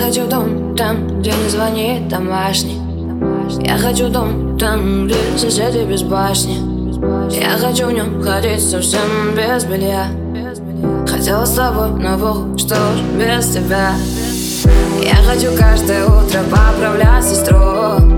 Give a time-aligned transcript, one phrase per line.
[0.00, 2.80] Хочу дом там, где не звонит домашний
[3.60, 6.56] Я хочу дом там, где соседи без башни.
[7.30, 10.06] Я хочу в нем ходить совсем без белья.
[11.06, 13.92] Хотела с тобой, но бог, что ж без тебя.
[15.02, 18.09] Я хочу каждое утро поправлять сестру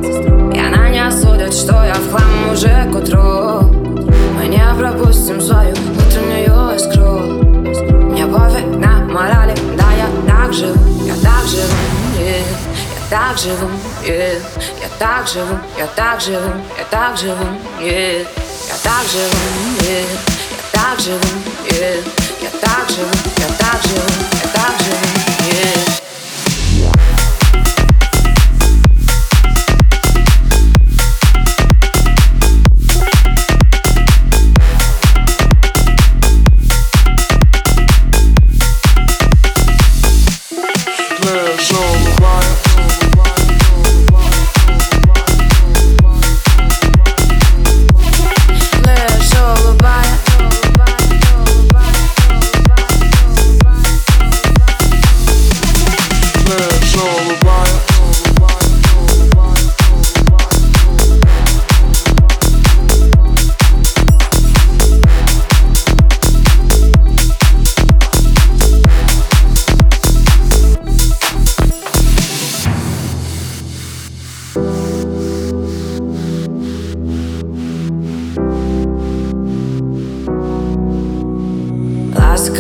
[13.13, 13.69] так живу,
[14.03, 14.41] yeah.
[14.81, 17.45] я так живу, я так живу, я так живу,
[17.79, 18.27] yeah.
[18.69, 19.37] я так живу,
[19.81, 20.07] yeah.
[20.51, 21.21] я так живу,
[21.67, 22.03] yeah.
[22.41, 24.09] я так живу, я так живу,
[24.43, 26.02] я так живу, yeah.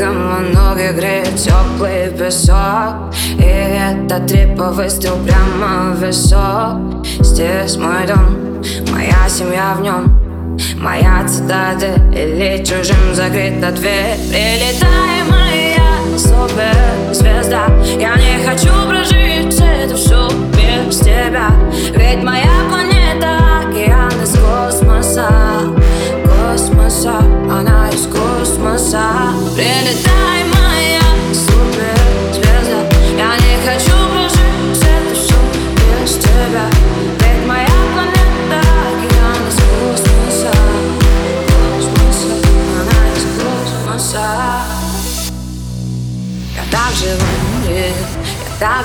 [0.02, 8.62] Ласково ноги греет теплый песок И это триповый стрел прямо в висок Здесь мой дом,
[8.90, 10.18] моя семья в нем.
[10.76, 14.16] Моя цитадель или чужим закрыта дверь.
[14.28, 17.69] Прилетай, моя суперзвезда.
[17.98, 21.50] Я не хочу прожить это все без тебя.
[21.94, 22.91] Ведь моя планета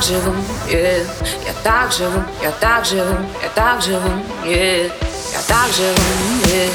[0.07, 0.33] живу,
[0.69, 1.05] yeah.
[1.45, 4.09] я так живу, я так живу, я так живу,
[4.45, 4.89] я
[5.47, 6.01] так живу,
[6.45, 6.69] я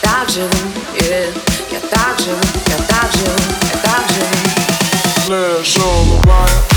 [0.00, 0.48] так живу,
[1.70, 4.36] я так живу, я так живу, я так живу.
[5.28, 6.72] Лежу, улыбаюсь.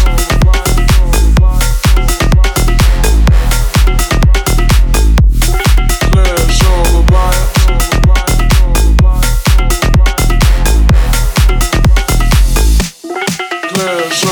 [13.75, 14.25] Flash.